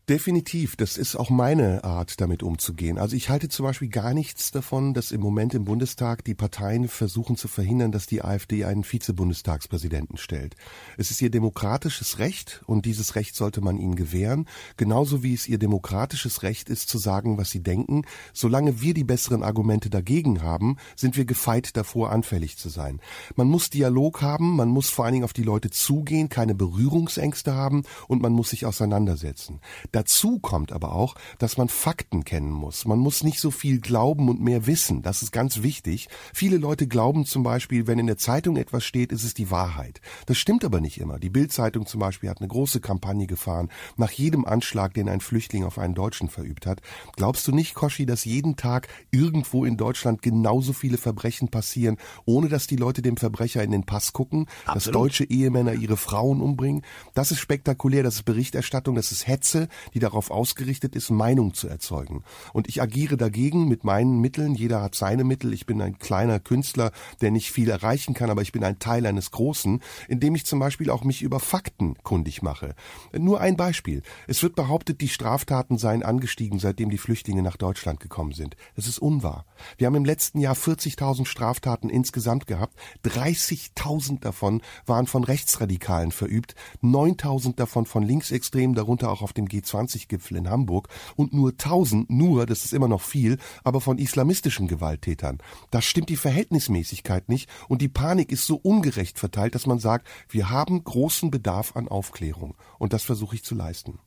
[0.09, 2.97] Definitiv, das ist auch meine Art, damit umzugehen.
[2.97, 6.89] Also ich halte zum Beispiel gar nichts davon, dass im Moment im Bundestag die Parteien
[6.89, 10.57] versuchen zu verhindern, dass die AfD einen Vize-Bundestagspräsidenten stellt.
[10.97, 15.47] Es ist ihr demokratisches Recht und dieses Recht sollte man ihnen gewähren, genauso wie es
[15.47, 18.07] ihr demokratisches Recht ist, zu sagen, was sie denken.
[18.33, 23.03] Solange wir die besseren Argumente dagegen haben, sind wir gefeit davor, anfällig zu sein.
[23.37, 27.55] Man muss Dialog haben, man muss vor allen Dingen auf die Leute zugehen, keine Berührungsängste
[27.55, 29.61] haben und man muss sich auseinandersetzen.
[29.99, 32.85] Dazu kommt aber auch, dass man Fakten kennen muss.
[32.85, 35.03] Man muss nicht so viel glauben und mehr wissen.
[35.03, 36.07] Das ist ganz wichtig.
[36.33, 40.01] Viele Leute glauben zum Beispiel, wenn in der Zeitung etwas steht, ist es die Wahrheit.
[40.27, 41.19] Das stimmt aber nicht immer.
[41.19, 45.65] Die Bildzeitung zum Beispiel hat eine große Kampagne gefahren nach jedem Anschlag, den ein Flüchtling
[45.65, 46.81] auf einen Deutschen verübt hat.
[47.17, 52.49] Glaubst du nicht, Koschi, dass jeden Tag irgendwo in Deutschland genauso viele Verbrechen passieren, ohne
[52.49, 54.77] dass die Leute dem Verbrecher in den Pass gucken, Absolut.
[54.77, 56.83] dass deutsche Ehemänner ihre Frauen umbringen?
[57.15, 61.69] Das ist spektakulär, das ist Berichterstattung, das ist Hetze, die darauf ausgerichtet ist, Meinung zu
[61.69, 62.25] erzeugen.
[62.53, 64.55] Und ich agiere dagegen mit meinen Mitteln.
[64.55, 65.53] Jeder hat seine Mittel.
[65.53, 69.07] Ich bin ein kleiner Künstler, der nicht viel erreichen kann, aber ich bin ein Teil
[69.07, 72.75] eines Großen, indem ich zum Beispiel auch mich über Fakten kundig mache.
[73.17, 74.03] Nur ein Beispiel.
[74.27, 78.57] Es wird behauptet, die Straftaten seien angestiegen, seitdem die Flüchtlinge nach Deutschland gekommen sind.
[78.77, 79.47] Das ist unwahr.
[79.77, 82.77] Wir haben im letzten Jahr 40.000 Straftaten insgesamt gehabt.
[83.05, 89.78] 30.000 davon waren von Rechtsradikalen verübt, 9.000 davon von Linksextremen, darunter auch auf dem G20
[89.79, 94.69] G20-Gipfel in Hamburg und nur 1000, nur, das ist immer noch viel, aber von islamistischen
[94.69, 95.39] Gewalttätern.
[95.71, 100.07] Da stimmt die Verhältnismäßigkeit nicht und die Panik ist so ungerecht verteilt, dass man sagt,
[100.29, 103.99] wir haben großen Bedarf an Aufklärung und das versuche ich zu leisten.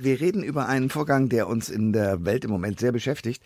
[0.00, 3.42] Wir reden über einen Vorgang, der uns in der Welt im Moment sehr beschäftigt,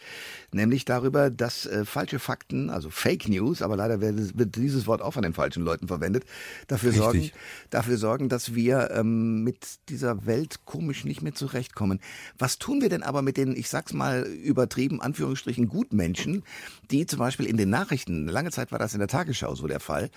[0.53, 5.03] nämlich darüber, dass äh, falsche Fakten, also Fake News, aber leider wird, wird, dieses Wort
[5.03, 6.25] auch von den falschen Leuten verwendet,
[6.67, 7.31] dafür sorgen,
[7.71, 12.01] dafür sorgen, dass wir ähm, mit dieser Welt komisch nicht mehr zurechtkommen.
[12.39, 16.43] Was tun wir denn aber mit den, ich sag's mal übertrieben, Anführungsstrichen Gutmenschen,
[16.91, 19.81] die zum Beispiel in den Nachrichten, lange Zeit war das in der Tagesschau so der
[19.81, 20.11] Fall,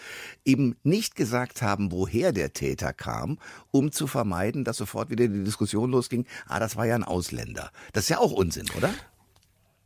[0.45, 3.39] eben nicht gesagt haben, woher der Täter kam,
[3.71, 7.71] um zu vermeiden, dass sofort wieder die Diskussion losging, ah, das war ja ein Ausländer.
[7.93, 8.93] Das ist ja auch Unsinn, oder?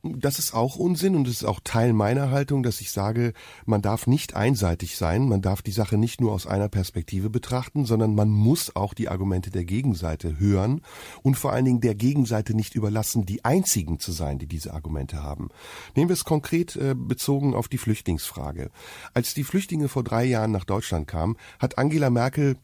[0.06, 3.32] Das ist auch Unsinn und es ist auch Teil meiner Haltung, dass ich sage,
[3.66, 7.86] man darf nicht einseitig sein, man darf die Sache nicht nur aus einer Perspektive betrachten,
[7.86, 10.82] sondern man muss auch die Argumente der Gegenseite hören
[11.22, 15.24] und vor allen Dingen der Gegenseite nicht überlassen, die einzigen zu sein, die diese Argumente
[15.24, 15.48] haben.
[15.96, 18.72] Nehmen wir es konkret äh, bezogen auf die Flüchtlingsfrage.
[19.14, 22.58] Als die Flüchtlinge vor drei Jahren nach Deutschland kamen, hat Angela Merkel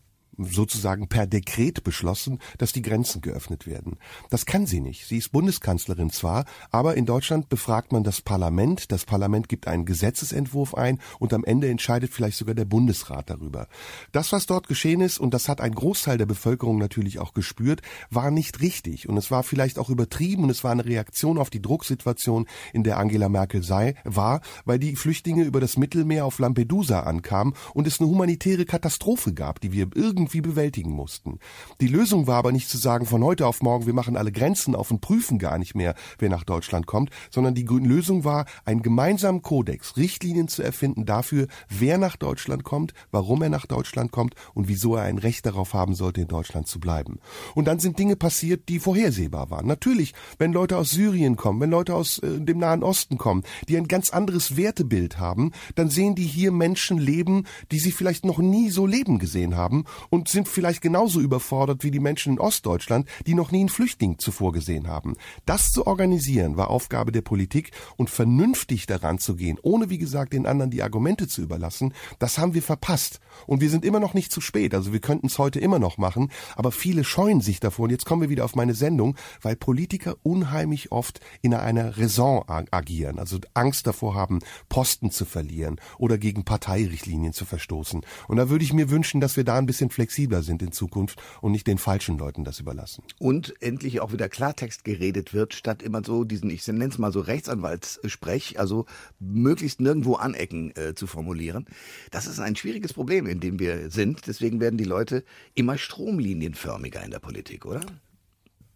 [0.46, 3.98] sozusagen per Dekret beschlossen, dass die Grenzen geöffnet werden.
[4.30, 5.08] Das kann sie nicht.
[5.08, 9.86] Sie ist Bundeskanzlerin zwar, aber in Deutschland befragt man das Parlament, das Parlament gibt einen
[9.86, 13.68] Gesetzesentwurf ein und am Ende entscheidet vielleicht sogar der Bundesrat darüber.
[14.12, 17.82] Das, was dort geschehen ist, und das hat ein Großteil der Bevölkerung natürlich auch gespürt,
[18.10, 21.50] war nicht richtig und es war vielleicht auch übertrieben und es war eine Reaktion auf
[21.50, 26.40] die Drucksituation, in der Angela Merkel sei, war, weil die Flüchtlinge über das Mittelmeer auf
[26.40, 31.40] Lampedusa ankamen und es eine humanitäre Katastrophe gab, die wir irgendwie irgendwie bewältigen mussten.
[31.82, 34.76] Die Lösung war aber nicht zu sagen, von heute auf morgen, wir machen alle Grenzen
[34.76, 38.82] auf und prüfen gar nicht mehr, wer nach Deutschland kommt, sondern die Lösung war, einen
[38.84, 44.36] gemeinsamen Kodex, Richtlinien zu erfinden dafür, wer nach Deutschland kommt, warum er nach Deutschland kommt
[44.54, 47.20] und wieso er ein Recht darauf haben sollte, in Deutschland zu bleiben.
[47.56, 49.68] Und dann sind Dinge passiert, die vorhersehbar waren.
[49.68, 53.78] Natürlich, wenn Leute aus Syrien kommen, wenn Leute aus äh, dem Nahen Osten kommen, die
[53.78, 58.38] ein ganz anderes Wertebild haben, dann sehen die hier Menschen leben, die sie vielleicht noch
[58.38, 63.08] nie so leben gesehen haben und sind vielleicht genauso überfordert wie die Menschen in Ostdeutschland,
[63.26, 65.16] die noch nie einen Flüchtling zuvor gesehen haben.
[65.46, 70.34] Das zu organisieren war Aufgabe der Politik und vernünftig daran zu gehen, ohne wie gesagt
[70.34, 73.20] den anderen die Argumente zu überlassen, das haben wir verpasst.
[73.46, 74.74] Und wir sind immer noch nicht zu spät.
[74.74, 77.86] Also wir könnten es heute immer noch machen, aber viele scheuen sich davor.
[77.86, 82.44] Und jetzt kommen wir wieder auf meine Sendung, weil Politiker unheimlich oft in einer Raison
[82.48, 88.02] agieren, also Angst davor haben, Posten zu verlieren oder gegen Parteirichtlinien zu verstoßen.
[88.28, 91.22] Und da würde ich mir wünschen, dass wir da ein bisschen flexibler sind in Zukunft
[91.42, 93.04] und nicht den falschen Leuten das überlassen.
[93.18, 97.12] Und endlich auch wieder Klartext geredet wird, statt immer so diesen, ich nenne es mal
[97.12, 98.86] so Rechtsanwaltssprech, also
[99.20, 101.66] möglichst nirgendwo anecken äh, zu formulieren.
[102.12, 104.26] Das ist ein schwieriges Problem, in dem wir sind.
[104.26, 107.82] Deswegen werden die Leute immer stromlinienförmiger in der Politik, oder?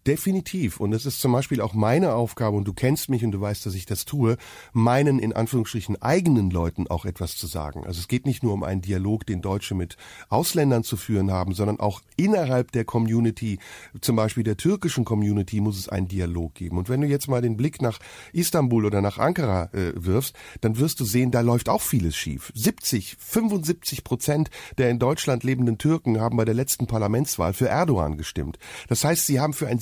[0.05, 0.81] Definitiv.
[0.81, 3.65] Und es ist zum Beispiel auch meine Aufgabe, und du kennst mich und du weißt,
[3.65, 4.37] dass ich das tue,
[4.73, 7.85] meinen in Anführungsstrichen eigenen Leuten auch etwas zu sagen.
[7.85, 9.95] Also es geht nicht nur um einen Dialog, den Deutsche mit
[10.27, 13.59] Ausländern zu führen haben, sondern auch innerhalb der Community,
[14.01, 16.77] zum Beispiel der türkischen Community, muss es einen Dialog geben.
[16.77, 17.99] Und wenn du jetzt mal den Blick nach
[18.33, 22.51] Istanbul oder nach Ankara äh, wirfst, dann wirst du sehen, da läuft auch vieles schief.
[22.55, 28.17] 70, 75 Prozent der in Deutschland lebenden Türken haben bei der letzten Parlamentswahl für Erdogan
[28.17, 28.57] gestimmt.
[28.89, 29.79] Das heißt, sie haben für ein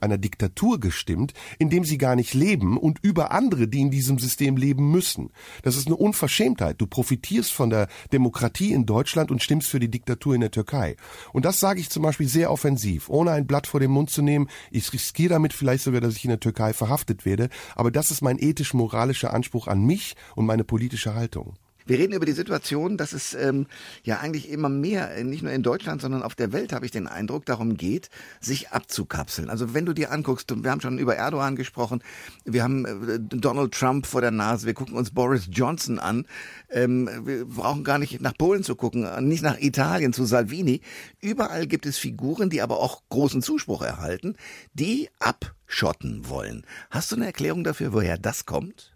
[0.00, 4.18] einer Diktatur gestimmt, in dem sie gar nicht leben und über andere, die in diesem
[4.18, 5.30] System leben müssen.
[5.62, 6.80] Das ist eine Unverschämtheit.
[6.80, 10.96] Du profitierst von der Demokratie in Deutschland und stimmst für die Diktatur in der Türkei.
[11.32, 14.22] Und das sage ich zum Beispiel sehr offensiv, ohne ein Blatt vor den Mund zu
[14.22, 14.48] nehmen.
[14.70, 17.48] Ich riskiere damit vielleicht sogar, dass ich in der Türkei verhaftet werde.
[17.74, 21.54] Aber das ist mein ethisch-moralischer Anspruch an mich und meine politische Haltung.
[21.86, 23.66] Wir reden über die Situation, dass es ähm,
[24.02, 26.90] ja eigentlich immer mehr, äh, nicht nur in Deutschland, sondern auf der Welt, habe ich
[26.90, 29.48] den Eindruck, darum geht, sich abzukapseln.
[29.48, 32.02] Also wenn du dir anguckst, wir haben schon über Erdogan gesprochen,
[32.44, 36.26] wir haben äh, Donald Trump vor der Nase, wir gucken uns Boris Johnson an,
[36.70, 40.80] ähm, wir brauchen gar nicht nach Polen zu gucken, nicht nach Italien zu Salvini.
[41.20, 44.36] Überall gibt es Figuren, die aber auch großen Zuspruch erhalten,
[44.74, 46.66] die abschotten wollen.
[46.90, 48.95] Hast du eine Erklärung dafür, woher das kommt?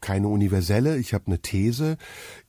[0.00, 1.96] Keine universelle, ich habe eine These.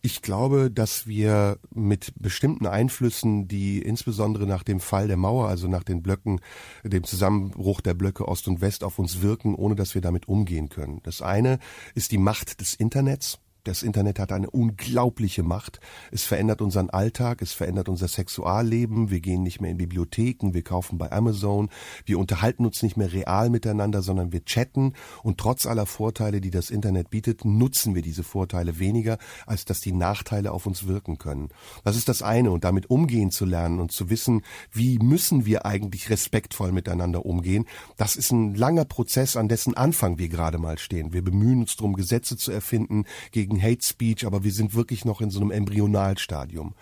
[0.02, 5.68] Ich glaube, dass wir mit bestimmten Einflüssen, die insbesondere nach dem Fall der Mauer, also
[5.68, 6.42] nach den Blöcken,
[6.84, 10.70] dem Zusammenbruch der Blöcke Ost und West auf uns wirken, ohne dass wir damit umgehen
[10.70, 11.02] können.
[11.04, 11.60] Das eine
[11.96, 13.40] ist die Macht des Internets.
[13.66, 15.82] Das Internet hat eine unglaubliche Macht.
[16.12, 19.10] Es verändert unseren Alltag, es verändert unser Sexualleben.
[19.10, 21.70] Wir gehen nicht mehr in Bibliotheken, wir kaufen bei Amazon,
[22.06, 24.94] wir unterhalten uns nicht mehr real miteinander, sondern wir chatten.
[25.24, 29.82] Und trotz aller Vorteile, die das Internet bietet, nutzen wir diese Vorteile weniger, als dass
[29.82, 31.50] die Nachteile auf uns wirken können.
[31.84, 32.52] Das ist das eine.
[32.52, 37.66] Und damit umgehen zu lernen und zu wissen, wie müssen wir eigentlich respektvoll miteinander umgehen,
[37.98, 41.12] das ist ein langer Prozess, an dessen Anfang wir gerade mal stehen.
[41.12, 45.06] Wir bemühen uns darum, Gesetze zu erfinden gegen gegen Hate Speech, aber wir sind wirklich
[45.06, 46.74] noch in so einem Embryonalstadium.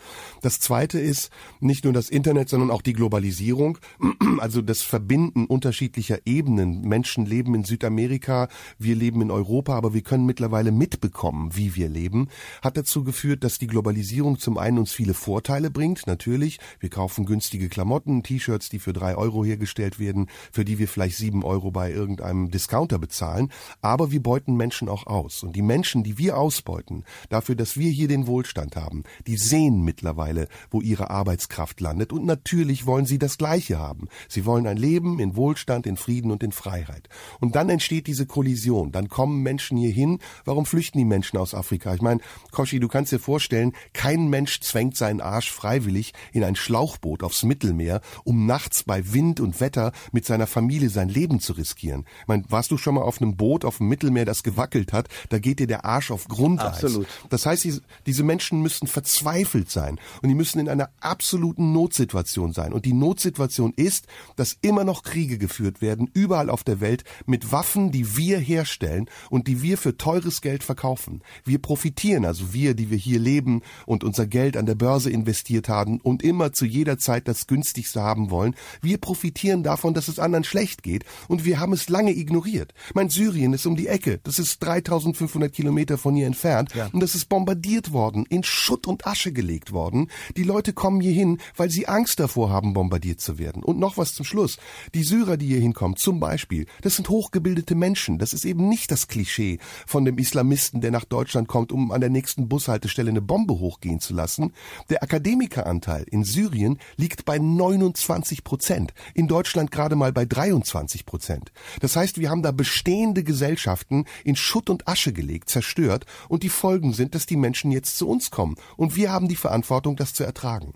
[0.42, 3.78] Das zweite ist nicht nur das Internet, sondern auch die Globalisierung,
[4.40, 6.82] also das Verbinden unterschiedlicher Ebenen.
[6.82, 11.88] Menschen leben in Südamerika, wir leben in Europa, aber wir können mittlerweile mitbekommen, wie wir
[11.88, 12.28] leben,
[12.62, 16.60] hat dazu geführt, dass die Globalisierung zum einen uns viele Vorteile bringt, natürlich.
[16.80, 21.18] Wir kaufen günstige Klamotten, T-Shirts, die für drei Euro hergestellt werden, für die wir vielleicht
[21.18, 23.52] sieben Euro bei irgendeinem Discounter bezahlen,
[23.82, 25.44] aber wir beuten Menschen auch aus.
[25.44, 29.04] Und die Menschen, die wir aus ausbeuten, dafür, dass wir hier den Wohlstand haben.
[29.28, 34.08] Die sehen mittlerweile, wo ihre Arbeitskraft landet und natürlich wollen sie das Gleiche haben.
[34.28, 37.10] Sie wollen ein Leben in Wohlstand, in Frieden und in Freiheit.
[37.40, 38.92] Und dann entsteht diese Kollision.
[38.92, 40.20] Dann kommen Menschen hier hin.
[40.46, 41.94] Warum flüchten die Menschen aus Afrika?
[41.94, 46.56] Ich meine, Koshi, du kannst dir vorstellen, kein Mensch zwängt seinen Arsch freiwillig in ein
[46.56, 51.54] Schlauchboot aufs Mittelmeer, um nachts bei Wind und Wetter mit seiner Familie sein Leben zu
[51.54, 52.06] riskieren.
[52.22, 55.08] Ich meine, warst du schon mal auf einem Boot auf dem Mittelmeer, das gewackelt hat?
[55.30, 56.84] Da geht dir der Arsch auf Grund Grundeis.
[56.84, 57.08] Absolut.
[57.30, 57.68] Das heißt,
[58.06, 62.72] diese Menschen müssen verzweifelt sein und die müssen in einer absoluten Notsituation sein.
[62.72, 67.52] Und die Notsituation ist, dass immer noch Kriege geführt werden, überall auf der Welt, mit
[67.52, 71.22] Waffen, die wir herstellen und die wir für teures Geld verkaufen.
[71.44, 75.68] Wir profitieren, also wir, die wir hier leben und unser Geld an der Börse investiert
[75.68, 78.56] haben und immer zu jeder Zeit das günstigste haben wollen.
[78.82, 82.74] Wir profitieren davon, dass es anderen schlecht geht und wir haben es lange ignoriert.
[82.94, 84.20] Mein Syrien ist um die Ecke.
[84.24, 86.90] Das ist 3500 Kilometer von hier entfernt entfernt ja.
[86.94, 90.10] und es ist bombardiert worden, in Schutt und Asche gelegt worden.
[90.36, 93.64] Die Leute kommen hier hin, weil sie Angst davor haben, bombardiert zu werden.
[93.64, 94.58] Und noch was zum Schluss.
[94.94, 98.20] Die Syrer, die hier hinkommen, zum Beispiel, das sind hochgebildete Menschen.
[98.20, 102.02] Das ist eben nicht das Klischee von dem Islamisten, der nach Deutschland kommt, um an
[102.02, 104.54] der nächsten Bushaltestelle eine Bombe hochgehen zu lassen.
[104.90, 108.94] Der Akademikeranteil in Syrien liegt bei 29 Prozent.
[109.16, 111.52] In Deutschland gerade mal bei 23 Prozent.
[111.82, 116.50] Das heißt, wir haben da bestehende Gesellschaften in Schutt und Asche gelegt, zerstört und die
[116.50, 118.56] Folgen sind, dass die Menschen jetzt zu uns kommen.
[118.76, 120.74] Und wir haben die Verantwortung, das zu ertragen.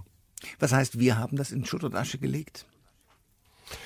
[0.60, 2.66] Was heißt, wir haben das in Schutt und Asche gelegt?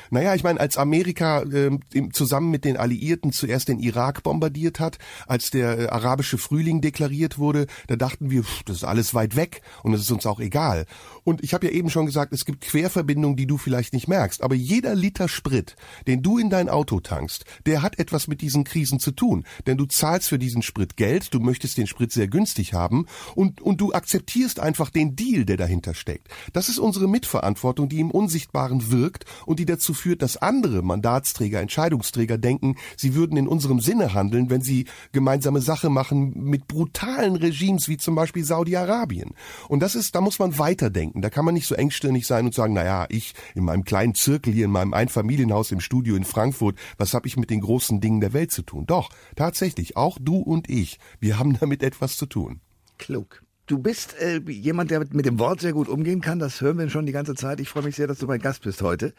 [0.09, 1.77] Naja, ich meine, als Amerika äh,
[2.11, 7.37] zusammen mit den Alliierten zuerst den Irak bombardiert hat, als der äh, arabische Frühling deklariert
[7.37, 10.39] wurde, da dachten wir, pff, das ist alles weit weg und es ist uns auch
[10.39, 10.85] egal.
[11.23, 14.43] Und ich habe ja eben schon gesagt, es gibt Querverbindungen, die du vielleicht nicht merkst,
[14.43, 15.75] aber jeder Liter Sprit,
[16.07, 19.77] den du in dein Auto tankst, der hat etwas mit diesen Krisen zu tun, denn
[19.77, 23.81] du zahlst für diesen Sprit Geld, du möchtest den Sprit sehr günstig haben und und
[23.81, 26.27] du akzeptierst einfach den Deal, der dahinter steckt.
[26.53, 31.59] Das ist unsere Mitverantwortung, die im Unsichtbaren wirkt und die dazu führt, dass andere Mandatsträger,
[31.59, 37.35] Entscheidungsträger denken, sie würden in unserem Sinne handeln, wenn sie gemeinsame Sache machen mit brutalen
[37.35, 39.31] Regimes wie zum Beispiel Saudi-Arabien.
[39.67, 41.21] Und das ist, da muss man weiterdenken.
[41.21, 44.15] Da kann man nicht so engstirnig sein und sagen, na ja, ich in meinem kleinen
[44.15, 48.01] Zirkel hier in meinem Einfamilienhaus im Studio in Frankfurt, was habe ich mit den großen
[48.01, 48.85] Dingen der Welt zu tun?
[48.85, 52.61] Doch, tatsächlich, auch du und ich, wir haben damit etwas zu tun.
[52.97, 53.44] Klug.
[53.67, 56.37] Du bist äh, jemand, der mit, dem Wort sehr gut umgehen kann.
[56.37, 57.59] Das hören wir schon die ganze Zeit.
[57.59, 59.15] Ich freue mich sehr, dass du mein Gast bist heute.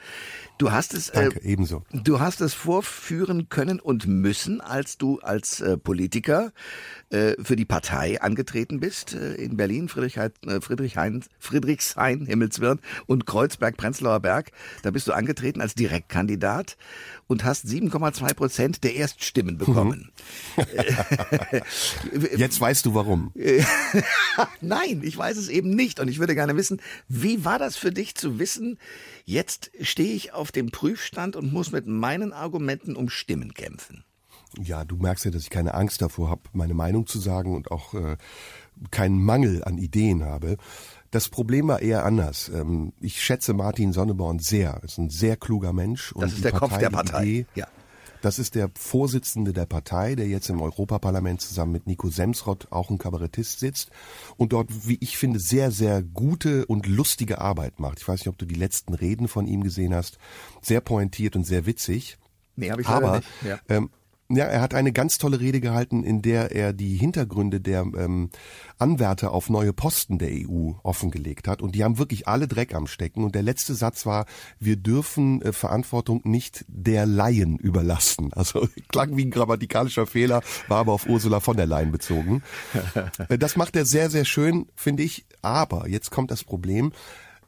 [0.59, 1.83] Du hast es, Danke, äh, ebenso.
[1.93, 6.53] Du hast es vorführen können und müssen, als du als äh, Politiker
[7.11, 13.27] äh, für die Partei angetreten bist äh, in Berlin, Friedrichshain, äh, Friedrichshain, Friedrichshain, Himmelswirn und
[13.27, 14.53] Kreuzberg, Prenzlauer Berg.
[14.83, 16.77] Da bist du angetreten als Direktkandidat
[17.27, 20.13] und hast 7,2 Prozent der Erststimmen bekommen.
[22.37, 23.33] Jetzt weißt du warum.
[24.61, 26.01] Nein, ich weiß es eben nicht.
[26.01, 28.79] Und ich würde gerne wissen, wie war das für dich zu wissen,
[29.25, 34.05] jetzt stehe ich auf dem Prüfstand und muss mit meinen Argumenten um Stimmen kämpfen?
[34.59, 37.71] Ja, du merkst ja, dass ich keine Angst davor habe, meine Meinung zu sagen und
[37.71, 38.17] auch äh,
[38.91, 40.57] keinen Mangel an Ideen habe.
[41.11, 42.49] Das Problem war eher anders.
[42.49, 44.71] Ähm, ich schätze Martin Sonneborn sehr.
[44.71, 46.15] Er ist ein sehr kluger Mensch.
[46.19, 47.25] Das ist der Partei, Kopf der Partei.
[47.25, 47.67] Idee, ja.
[48.27, 52.91] Das ist der Vorsitzende der Partei, der jetzt im Europaparlament zusammen mit Nico Semsrott, auch
[52.91, 53.91] ein Kabarettist, sitzt
[54.37, 58.01] und dort, wie ich finde, sehr, sehr gute und lustige Arbeit macht.
[58.01, 60.19] Ich weiß nicht, ob du die letzten Reden von ihm gesehen hast.
[60.61, 62.19] Sehr pointiert und sehr witzig.
[62.57, 63.29] Nee, habe ich Aber, nicht.
[63.47, 63.61] Ja.
[63.69, 63.91] Ähm,
[64.29, 68.31] ja, er hat eine ganz tolle Rede gehalten, in der er die Hintergründe der ähm,
[68.79, 71.63] Anwärter auf neue Posten der EU offengelegt hat.
[71.63, 73.25] Und die haben wirklich alle Dreck am Stecken.
[73.25, 74.27] Und der letzte Satz war,
[74.59, 78.33] wir dürfen äh, Verantwortung nicht der Laien überlasten.
[78.33, 82.43] Also klang wie ein grammatikalischer Fehler, war aber auf Ursula von der Leyen bezogen.
[83.29, 85.27] Äh, das macht er sehr, sehr schön, finde ich.
[85.43, 86.93] Aber jetzt kommt das Problem.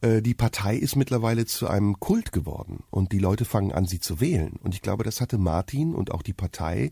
[0.00, 4.00] Äh, die Partei ist mittlerweile zu einem Kult geworden und die Leute fangen an, sie
[4.00, 4.58] zu wählen.
[4.62, 6.90] Und ich glaube, das hatte Martin und auch die Partei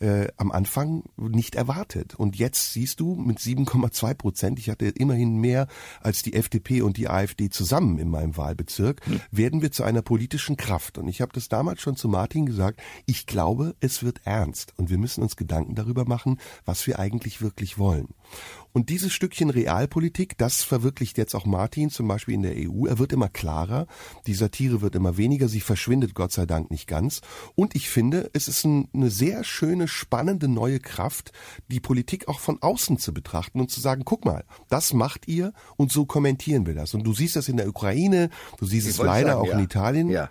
[0.00, 2.14] äh, am Anfang nicht erwartet.
[2.14, 5.66] Und jetzt siehst du mit 7,2 Prozent, ich hatte immerhin mehr
[6.00, 9.20] als die FDP und die AfD zusammen in meinem Wahlbezirk, hm.
[9.30, 10.98] werden wir zu einer politischen Kraft.
[10.98, 14.90] Und ich habe das damals schon zu Martin gesagt, ich glaube, es wird ernst und
[14.90, 18.08] wir müssen uns Gedanken darüber machen, was wir eigentlich wirklich wollen.
[18.76, 22.84] Und dieses Stückchen Realpolitik, das verwirklicht jetzt auch Martin zum Beispiel in der EU.
[22.84, 23.86] Er wird immer klarer,
[24.26, 27.22] die Satire wird immer weniger, sie verschwindet Gott sei Dank nicht ganz.
[27.54, 31.32] Und ich finde, es ist ein, eine sehr schöne, spannende neue Kraft,
[31.68, 35.54] die Politik auch von außen zu betrachten und zu sagen, guck mal, das macht ihr
[35.78, 36.92] und so kommentieren wir das.
[36.92, 39.58] Und du siehst das in der Ukraine, du siehst ich es leider sagen, auch ja.
[39.58, 40.10] in Italien.
[40.10, 40.28] Ja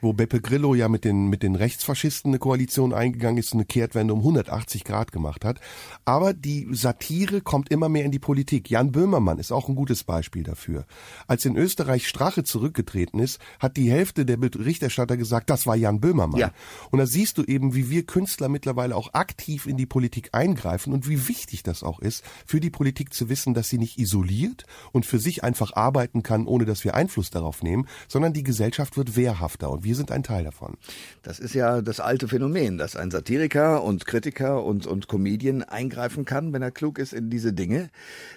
[0.00, 4.14] wo Beppe Grillo ja mit den, mit den Rechtsfaschisten eine Koalition eingegangen ist, eine Kehrtwende
[4.14, 5.60] um 180 Grad gemacht hat.
[6.04, 8.70] Aber die Satire kommt immer mehr in die Politik.
[8.70, 10.86] Jan Böhmermann ist auch ein gutes Beispiel dafür.
[11.26, 16.00] Als in Österreich Strache zurückgetreten ist, hat die Hälfte der Berichterstatter gesagt, das war Jan
[16.00, 16.40] Böhmermann.
[16.40, 16.52] Ja.
[16.90, 20.92] Und da siehst du eben, wie wir Künstler mittlerweile auch aktiv in die Politik eingreifen
[20.92, 24.64] und wie wichtig das auch ist, für die Politik zu wissen, dass sie nicht isoliert
[24.92, 28.96] und für sich einfach arbeiten kann, ohne dass wir Einfluss darauf nehmen, sondern die Gesellschaft
[28.96, 29.75] wird wehrhafter.
[29.76, 30.78] Und wir sind ein Teil davon.
[31.22, 36.24] Das ist ja das alte Phänomen, dass ein Satiriker und Kritiker und, und Comedian eingreifen
[36.24, 37.90] kann, wenn er klug ist in diese Dinge.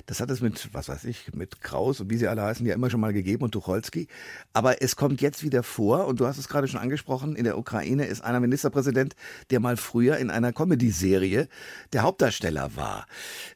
[0.05, 2.75] Das hat es mit, was weiß ich, mit Kraus und wie sie alle heißen, ja
[2.75, 4.09] immer schon mal gegeben und Tucholsky.
[4.51, 7.57] Aber es kommt jetzt wieder vor, und du hast es gerade schon angesprochen, in der
[7.57, 9.15] Ukraine ist einer Ministerpräsident,
[9.49, 11.47] der mal früher in einer Comedy-Serie
[11.93, 13.07] der Hauptdarsteller war.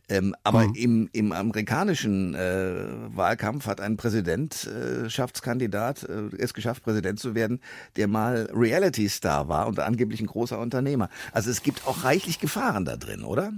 [0.08, 0.76] Ähm, aber mhm.
[0.76, 7.60] im, im amerikanischen äh, Wahlkampf hat ein Präsidentschaftskandidat äh, es geschafft, Präsident zu werden,
[7.96, 11.10] der mal Reality-Star war und angeblich ein großer Unternehmer.
[11.32, 13.54] Also es gibt auch reichlich Gefahren da drin, oder?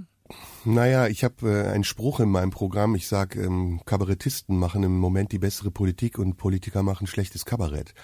[0.64, 2.96] Naja, ich habe äh, einen Spruch in meinem Programm.
[2.96, 7.94] Ich sage, ähm, Kabarettisten machen im Moment die bessere Politik und Politiker machen schlechtes Kabarett.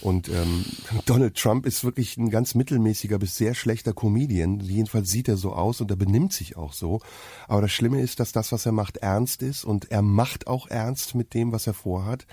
[0.00, 0.64] Und ähm,
[1.06, 4.58] Donald Trump ist wirklich ein ganz mittelmäßiger bis sehr schlechter Comedian.
[4.58, 7.00] Jedenfalls sieht er so aus und er benimmt sich auch so.
[7.46, 10.66] Aber das Schlimme ist, dass das, was er macht, ernst ist und er macht auch
[10.66, 12.26] ernst mit dem, was er vorhat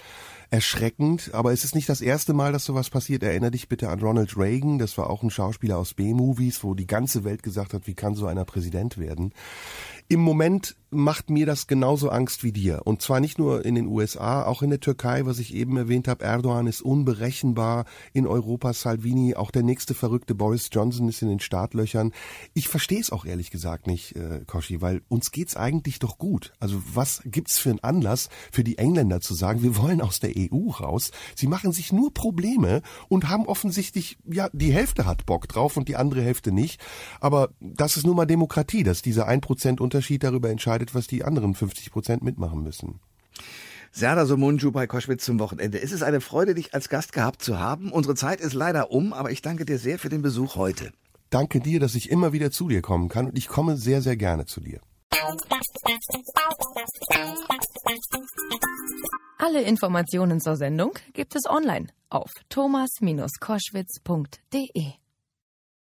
[0.49, 3.23] erschreckend, aber es ist nicht das erste Mal, dass sowas passiert.
[3.23, 6.88] Erinner dich bitte an Ronald Reagan, das war auch ein Schauspieler aus B-Movies, wo die
[6.88, 9.33] ganze Welt gesagt hat, wie kann so einer Präsident werden.
[10.10, 12.82] Im Moment macht mir das genauso Angst wie dir.
[12.86, 16.08] Und zwar nicht nur in den USA, auch in der Türkei, was ich eben erwähnt
[16.08, 16.24] habe.
[16.24, 17.86] Erdogan ist unberechenbar.
[18.13, 22.13] In Europa Salvini, auch der nächste verrückte Boris Johnson ist in den Startlöchern.
[22.54, 26.54] Ich verstehe es auch ehrlich gesagt nicht, äh, Koshi, weil uns geht's eigentlich doch gut.
[26.60, 30.31] Also was gibt's für einen Anlass für die Engländer zu sagen, wir wollen aus der
[30.38, 31.12] EU raus?
[31.36, 35.90] Sie machen sich nur Probleme und haben offensichtlich, ja, die Hälfte hat Bock drauf und
[35.90, 36.79] die andere Hälfte nicht.
[37.19, 41.23] Aber das ist nun mal Demokratie, dass dieser ein Prozent Unterschied darüber entscheidet, was die
[41.23, 43.00] anderen 50 Prozent mitmachen müssen.
[43.91, 45.81] Serda Somunju bei Koschwitz zum Wochenende.
[45.81, 47.91] Es ist eine Freude, dich als Gast gehabt zu haben.
[47.91, 50.91] Unsere Zeit ist leider um, aber ich danke dir sehr für den Besuch heute.
[51.31, 54.17] Danke dir, dass ich immer wieder zu dir kommen kann und ich komme sehr, sehr
[54.17, 54.81] gerne zu dir.
[59.39, 65.06] Alle Informationen zur Sendung gibt es online auf thomas-koschwitz.de.